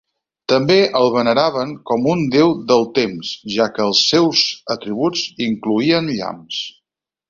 També 0.53 0.77
el 0.99 1.11
veneraven 1.15 1.75
com 1.91 2.09
un 2.15 2.25
déu 2.37 2.55
del 2.73 2.89
temps, 2.97 3.37
ja 3.59 3.71
que 3.77 3.87
els 3.93 4.03
seus 4.15 4.45
atributs 4.79 5.27
incloïen 5.53 6.15
llamps. 6.21 6.69